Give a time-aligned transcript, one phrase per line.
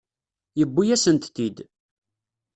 [0.59, 1.57] Yewwi-yasent-t-id.